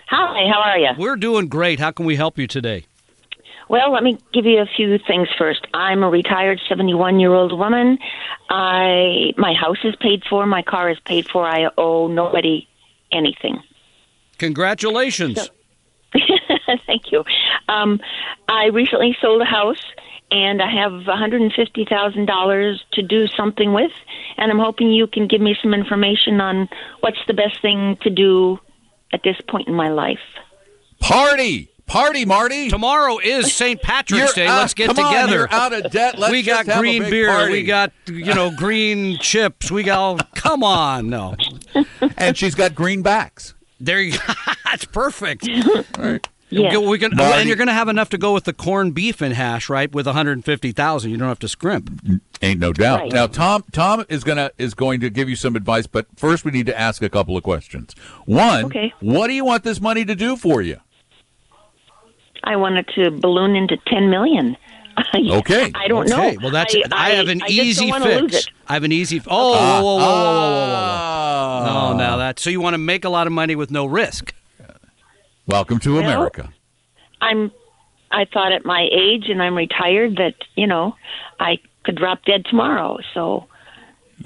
[0.09, 0.89] Hi, how are you?
[0.97, 1.79] We're doing great.
[1.79, 2.85] How can we help you today?
[3.69, 5.65] Well, let me give you a few things first.
[5.73, 7.97] I'm a retired 71 year old woman.
[8.49, 11.45] I my house is paid for, my car is paid for.
[11.45, 12.67] I owe nobody
[13.11, 13.61] anything.
[14.37, 15.49] Congratulations.
[16.85, 17.23] Thank you.
[17.67, 17.99] Um,
[18.47, 19.81] I recently sold a house,
[20.31, 23.91] and I have $150,000 to do something with,
[24.37, 28.09] and I'm hoping you can give me some information on what's the best thing to
[28.09, 28.59] do
[29.13, 30.19] at this point in my life.
[30.99, 32.69] Party, party, Marty.
[32.69, 33.81] Tomorrow is St.
[33.81, 34.45] Patrick's Day.
[34.47, 35.33] out- Let's get come on, together.
[35.35, 36.19] you're out of debt.
[36.19, 37.29] Let's we got just have a green big beer.
[37.29, 37.51] party.
[37.53, 39.71] We got you know green chips.
[39.71, 40.17] We got all.
[40.35, 41.35] Come on, no.
[42.17, 43.53] and she's got greenbacks.
[43.79, 44.13] There you.
[44.17, 44.33] Go.
[44.65, 45.47] That's perfect.
[46.49, 46.71] Yeah.
[46.71, 48.93] Go- We can, Marty- and you're going to have enough to go with the corned
[48.93, 49.91] beef and hash, right?
[49.93, 51.89] With 150,000, you don't have to scrimp.
[52.41, 53.01] Ain't no doubt.
[53.01, 53.11] Right.
[53.11, 56.51] Now, Tom, Tom is gonna is going to give you some advice, but first we
[56.51, 57.93] need to ask a couple of questions.
[58.25, 58.93] One, Okay.
[59.01, 60.77] what do you want this money to do for you?
[62.47, 64.57] I wanted to balloon into 10 million.
[65.13, 65.71] Okay.
[65.75, 66.17] I don't know.
[66.25, 68.47] Okay, well that's I, have an I just easy don't wanna lose fix.
[68.47, 68.53] it.
[68.67, 69.21] I have an easy.
[69.27, 71.63] Oh, whoa, whoa, whoa, whoa, whoa, whoa, whoa, Ah.
[71.65, 71.91] whoa.
[71.91, 74.33] No, now that so you want to make a lot of money with no risk.
[75.45, 76.51] Welcome to Well, America.
[77.21, 77.51] I'm
[78.09, 80.95] I thought at my age and I'm retired that, you know,
[81.39, 82.97] I could drop dead tomorrow.
[83.13, 83.45] So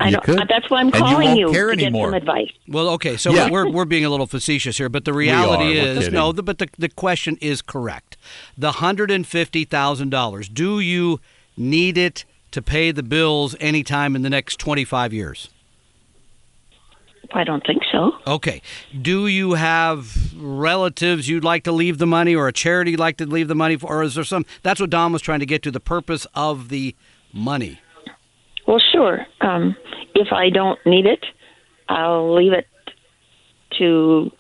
[0.02, 0.48] I You don't could.
[0.50, 2.50] that's why I'm And you calling won't you, care to get some advice.
[2.68, 3.50] Well, okay, so Yeah.
[3.50, 6.14] we're we're being a little facetious here, but the reality are, we're is kidding.
[6.14, 6.32] no.
[6.32, 8.18] The, but the the question is correct.
[8.58, 10.50] The hundred and fifty thousand dollars.
[10.50, 11.20] Do you
[11.56, 15.50] need it to pay the bills anytime in the next twenty five years?
[17.34, 18.12] I don't think so.
[18.28, 18.62] Okay.
[19.02, 23.16] Do you have relatives you'd like to leave the money, or a charity you'd like
[23.18, 24.46] to leave the money for, or is there some?
[24.64, 25.72] That's what Don was trying to get to.
[25.72, 26.94] The purpose of the
[27.32, 27.80] money.
[28.72, 29.28] Well, sure.
[29.42, 29.76] Um
[30.16, 31.26] if I don't need it,
[31.90, 32.68] I'll leave it
[33.80, 34.32] to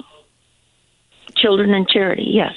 [1.35, 2.27] children and charity.
[2.27, 2.53] Yes.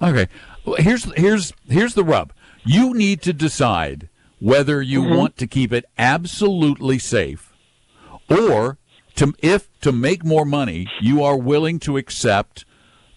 [0.00, 0.26] Okay.
[0.64, 2.32] Well, here's here's here's the rub.
[2.64, 4.08] You need to decide
[4.40, 7.52] whether you want to keep it absolutely safe
[8.30, 8.78] or
[9.16, 12.64] to if to make more money, you are willing to accept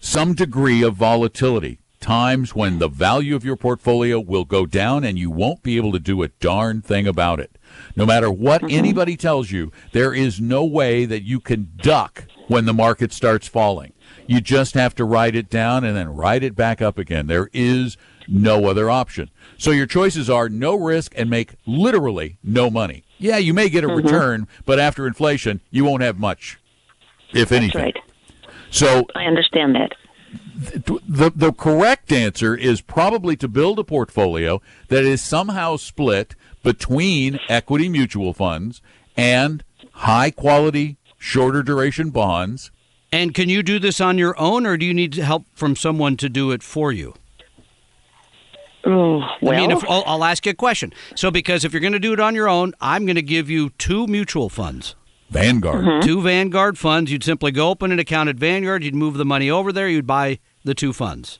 [0.00, 1.78] some degree of volatility.
[2.02, 5.92] Times when the value of your portfolio will go down and you won't be able
[5.92, 7.56] to do a darn thing about it.
[7.94, 8.76] No matter what mm-hmm.
[8.76, 13.46] anybody tells you, there is no way that you can duck when the market starts
[13.46, 13.92] falling.
[14.26, 17.28] You just have to write it down and then write it back up again.
[17.28, 19.30] There is no other option.
[19.56, 23.04] So your choices are no risk and make literally no money.
[23.18, 24.04] Yeah, you may get a mm-hmm.
[24.04, 26.58] return, but after inflation, you won't have much,
[27.30, 27.80] if That's anything.
[27.80, 27.96] right.
[28.70, 29.92] So I understand that.
[30.54, 37.40] The the correct answer is probably to build a portfolio that is somehow split between
[37.48, 38.82] equity mutual funds
[39.16, 42.70] and high quality shorter duration bonds.
[43.10, 46.16] And can you do this on your own, or do you need help from someone
[46.16, 47.14] to do it for you?
[48.84, 50.92] Oh, well, I mean, if, I'll, I'll ask you a question.
[51.14, 53.48] So, because if you're going to do it on your own, I'm going to give
[53.48, 54.96] you two mutual funds,
[55.32, 55.84] Vanguard.
[55.84, 56.06] Mm-hmm.
[56.06, 57.10] two Vanguard funds.
[57.10, 58.84] You'd simply go open an account at Vanguard.
[58.84, 59.88] You'd move the money over there.
[59.88, 61.38] You'd buy the two funds.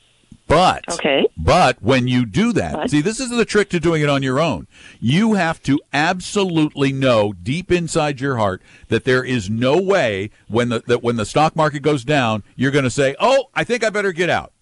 [0.48, 1.26] But Okay.
[1.36, 2.90] but when you do that, But?
[2.90, 4.66] see, this is the trick to doing it on your own.
[5.00, 10.68] You have to absolutely know deep inside your heart that there is no way when
[10.68, 13.82] the that when the stock market goes down, you're going to say, "Oh, I think
[13.84, 14.52] I better get out."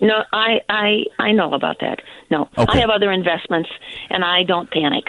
[0.00, 2.00] No, I I I know about that.
[2.30, 2.78] No, Okay.
[2.78, 3.68] I have other investments,
[4.08, 5.04] and I don't panic.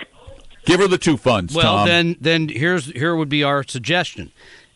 [0.66, 1.88] Give her the two funds, Well, Tom.
[1.88, 4.32] then, then here's here would be our suggestion.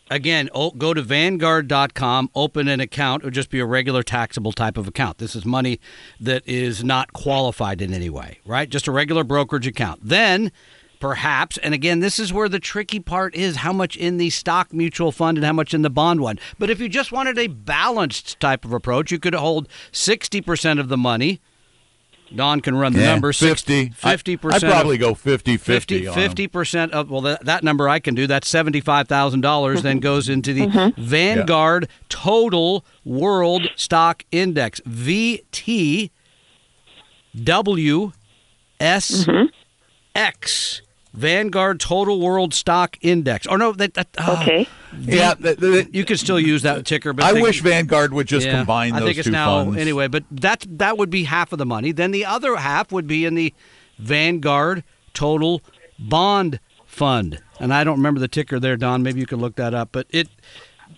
[0.10, 3.24] Again, go to Vanguard.com, open an account.
[3.24, 5.18] It would just be a regular taxable type of account.
[5.18, 5.80] This is money
[6.20, 8.70] that is not qualified in any way, right?
[8.70, 10.02] Just a regular brokerage account.
[10.04, 10.52] Then,
[11.00, 14.72] perhaps, and again, this is where the tricky part is: how much in the stock
[14.74, 16.38] mutual fund and how much in the bond one.
[16.60, 20.80] But if you just wanted a balanced type of approach, you could hold sixty percent
[20.80, 21.40] of the money.
[22.36, 23.40] Don can run the Yeah, numbers.
[23.40, 23.90] 50.
[23.90, 24.54] 50%.
[24.54, 26.08] I'd probably go 50 50.
[26.08, 29.82] 50 percent of well that, that number I can do that's seventy five thousand dollars
[29.82, 30.04] then mm-hmm.
[30.04, 31.02] goes into the mm-hmm.
[31.02, 36.12] Vanguard Total World Stock Index VT
[37.44, 38.12] W
[38.80, 39.28] S
[40.16, 40.93] X mm-hmm.
[41.14, 43.46] Vanguard Total World Stock Index.
[43.46, 44.68] Or no, that, that ah, Okay.
[45.00, 47.14] Yeah, th- th- you could still use that ticker.
[47.14, 49.64] But I think- wish Vanguard would just yeah, combine I those think it's two now
[49.64, 49.78] funds.
[49.80, 51.92] anyway, but that that would be half of the money.
[51.92, 53.54] Then the other half would be in the
[54.00, 55.62] Vanguard Total
[56.00, 59.02] Bond Fund, and I don't remember the ticker there, Don.
[59.04, 59.90] Maybe you could look that up.
[59.92, 60.30] But it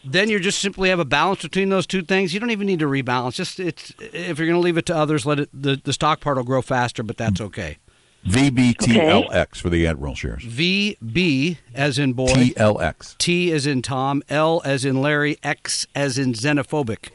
[0.04, 2.34] then you just simply have a balance between those two things.
[2.34, 3.36] You don't even need to rebalance.
[3.36, 6.21] Just it's if you're going to leave it to others, let it the, the stock
[6.21, 7.78] part will grow faster, but that's okay.
[8.25, 10.43] VBTLX for the Admiral shares.
[10.43, 13.17] VB as in boy, TLX.
[13.17, 17.09] T as in Tom, L as in Larry, X as in xenophobic.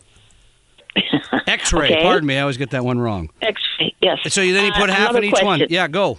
[1.46, 1.92] X-ray.
[1.92, 2.02] Okay.
[2.02, 3.30] Pardon me, I always get that one wrong.
[3.42, 3.94] X-ray.
[4.00, 4.18] Yes.
[4.28, 5.62] So you then you Uh, put half in another each one.
[5.68, 6.18] Yeah, go.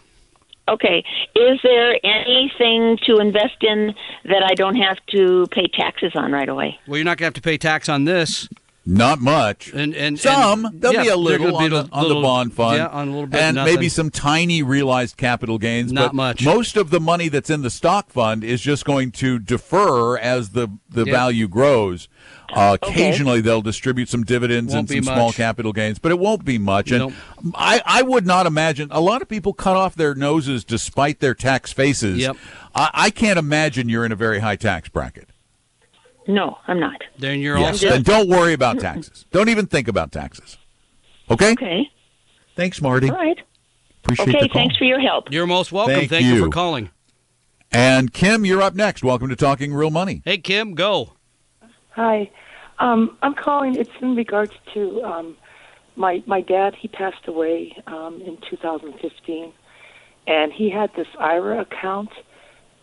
[0.68, 1.04] Okay.
[1.36, 3.94] Is there anything to invest in
[4.26, 6.80] that I don't have to pay taxes on right away?
[6.88, 8.48] Well, you're not gonna have to pay tax on this.
[8.84, 9.72] Not much.
[9.74, 12.16] And and Some and, there'll yeah, be a little be on, the, a on the
[12.16, 13.40] bond fund, Yeah, on a little bit.
[13.40, 15.92] and maybe some tiny realized capital gains.
[15.92, 16.44] Not but much.
[16.46, 20.50] Most of the money that's in the stock fund is just going to defer as
[20.50, 21.12] the the Yeah.
[21.14, 22.08] value grows.
[22.52, 26.44] Uh, Occasionally, they'll distribute some dividends Won't and some small capital gains, but it won't
[26.44, 26.90] be much.
[26.92, 27.14] And Nope.
[27.56, 31.34] I, I would not imagine a lot of people cut off their noses despite their
[31.36, 32.18] tax faces.
[32.18, 32.36] Yep.
[32.76, 35.30] I, I can't imagine you're in a very high tax bracket.
[36.28, 37.02] No, I'm not.
[37.18, 37.84] Then you're Yes.
[37.84, 39.26] all Then don't worry about taxes.
[39.32, 40.58] Don't even think about taxes.
[41.30, 41.54] Okay.
[41.54, 41.90] Okay.
[42.56, 43.10] Thanks, Marty.
[43.10, 43.40] All right.
[44.04, 44.40] Appreciate Okay.
[44.44, 44.62] the call.
[44.62, 45.32] Thanks for your help.
[45.32, 45.96] You're most welcome.
[45.96, 46.34] Thank Thank, you.
[46.36, 46.44] you.
[46.46, 46.90] for calling.
[47.72, 49.04] And Kim, you're up next.
[49.04, 50.22] Welcome to Talking Real Money.
[50.26, 51.14] Hey Kim, go.
[51.92, 52.30] Hi.
[52.80, 53.76] Um, I'm calling.
[53.76, 55.38] It's in regards to um,
[55.96, 56.76] my my dad.
[56.76, 59.54] He passed away um, in 2015,
[60.28, 62.10] and he had this IRA account,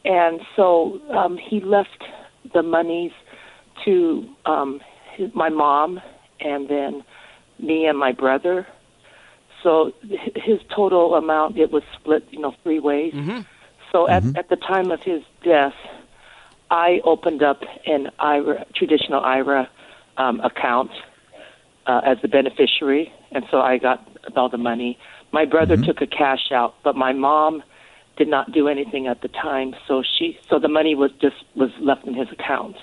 [0.04, 2.02] and so um, he left
[2.54, 3.12] the monies
[3.84, 4.80] to um,
[5.16, 6.00] his, my mom,
[6.40, 7.04] and then
[7.58, 8.66] me and my brother.
[9.62, 9.92] So
[10.36, 13.12] his total amount it was split, you know, three ways.
[13.92, 15.74] So at at the time of his death,
[16.70, 19.68] I opened up an IRA, traditional IRA
[20.16, 20.90] um, account
[21.86, 24.98] uh, as the beneficiary, and so I got all the money.
[25.32, 27.62] My brother took a cash out, but my mom
[28.16, 31.70] did not do anything at the time, so she so the money was just was
[31.80, 32.76] left in his account.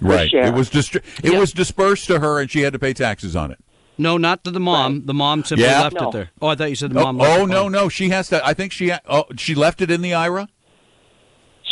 [0.00, 0.28] Right.
[0.30, 0.46] share.
[0.46, 1.38] It was distri- it Yeah.
[1.38, 3.58] was dispersed to her, and she had to pay taxes on it.
[3.96, 5.06] No, not to the mom.
[5.06, 5.82] The mom simply Yeah.
[5.82, 6.08] left No.
[6.08, 6.30] it there.
[6.42, 7.18] Oh, I thought you said the Oh, mom.
[7.18, 7.48] left oh it.
[7.48, 8.44] no, no, she has to.
[8.44, 8.88] I think she.
[8.88, 10.48] ha- Oh, she left it in the IRA.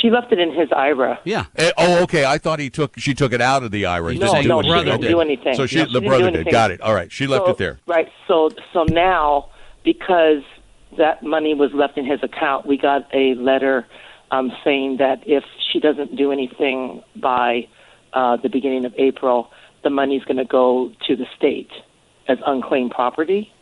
[0.01, 1.19] She left it in his IRA.
[1.25, 1.45] Yeah.
[1.57, 2.25] Eh, oh, okay.
[2.25, 2.99] I thought he took.
[2.99, 4.11] She took it out of the IRA.
[4.13, 4.73] and No, didn't do no, anything.
[4.73, 5.55] brother didn't do anything.
[5.55, 6.51] So she, No, she the didn't brother did.
[6.51, 6.81] Got it.
[6.81, 7.11] All right.
[7.13, 7.79] She left so, it there.
[7.87, 8.09] Right.
[8.27, 9.47] So so now
[9.85, 10.43] because
[10.99, 13.87] that money was left in his account, we got a letter
[14.31, 17.67] um, saying that if she doesn't do anything by
[18.13, 19.51] uh, the beginning of April,
[19.83, 21.71] the money's going to go to the state
[22.29, 23.53] as unclaimed property.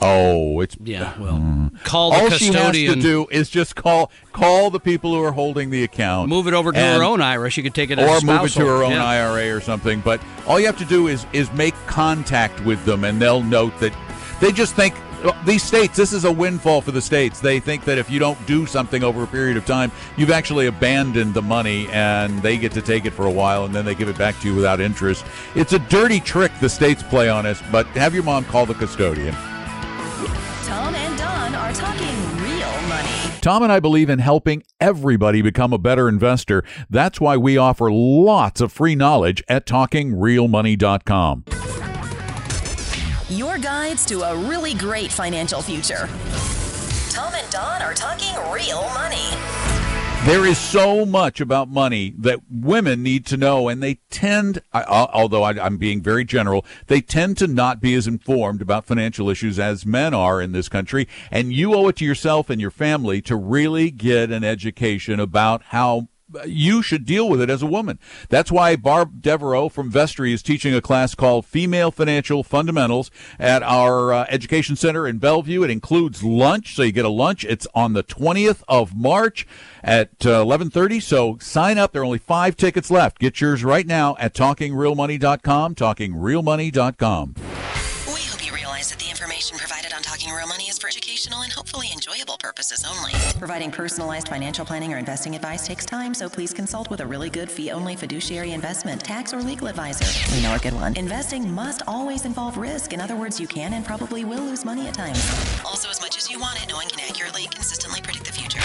[0.00, 1.12] Oh, it's Yeah.
[1.18, 5.22] Well, call the all she has to do is just call call the people who
[5.22, 6.28] are holding the account.
[6.28, 7.50] Move it over to and- her own IRA.
[7.50, 9.04] She could take it as or move it to her own Yeah.
[9.04, 10.00] IRA or something.
[10.00, 13.78] But all you have to do is is make contact with them, and they'll note
[13.80, 13.92] that
[14.40, 15.96] they just think well, these states.
[15.96, 17.40] This is a windfall for the states.
[17.40, 20.66] They think that if you don't do something over a period of time, you've actually
[20.66, 23.94] abandoned the money, and they get to take it for a while, and then they
[23.94, 25.24] give it back to you without interest.
[25.54, 27.62] It's a dirty trick the states play on us.
[27.70, 29.34] But have your mom call the custodian.
[30.64, 33.08] Tom and Don are talking real money.
[33.40, 36.64] Tom and I believe in helping everybody become a better investor.
[36.90, 41.44] That's why we offer lots of free knowledge at talkingrealmoney.com.
[43.62, 46.08] Guides to a really great financial future.
[47.10, 49.28] Tom and Don are talking real money.
[50.24, 55.44] There is so much about money that women need to know, and they tend, although
[55.44, 59.86] I'm being very general, they tend to not be as informed about financial issues as
[59.86, 61.08] men are in this country.
[61.30, 65.62] And you owe it to yourself and your family to really get an education about
[65.66, 66.08] how
[66.46, 67.98] you should deal with it as a woman.
[68.28, 73.62] That's why Barb Devereaux from Vestry is teaching a class called Female Financial Fundamentals at
[73.62, 75.62] our uh, education center in Bellevue.
[75.62, 77.44] It includes lunch, so you get a lunch.
[77.44, 79.46] It's on the 20th of March
[79.82, 81.02] at uh, 11:30.
[81.02, 81.92] So sign up.
[81.92, 83.18] There are only five tickets left.
[83.18, 85.74] Get yours right now at talkingrealmoney.com.
[85.74, 87.34] Talkingrealmoney.com.
[88.06, 91.40] We hope you realize that the information provided on Talking Real Money is for educational
[91.42, 91.88] and hopefully
[92.22, 93.12] enjoyable purposes only.
[93.38, 97.30] Providing personalized financial planning or investing advice takes time, so please consult with a really
[97.30, 100.06] good fee-only fiduciary investment, tax, or legal advisor.
[100.34, 100.96] We know a good one.
[100.96, 102.92] Investing must always involve risk.
[102.92, 105.22] In other words, you can and probably will lose money at times.
[105.64, 108.60] Also, as much as you want it, no one can accurately, consistently predict the future.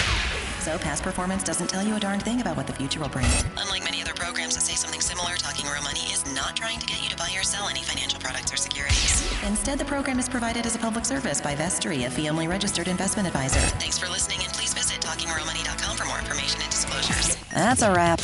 [0.60, 3.26] So, past performance doesn't tell you a darn thing about what the future will bring.
[3.56, 6.86] Unlike many other programs that say something similar, Talking Real Money is not trying to
[6.86, 9.24] get you to buy or sell any financial products or securities.
[9.46, 13.26] Instead, the program is provided as a public service by Vestry, a fee-only registered investment
[13.48, 13.76] advisor.
[13.78, 17.36] Thanks for listening, and please visit TalkingRealMoney.com for more information and disclosures.
[17.52, 18.20] That's a wrap.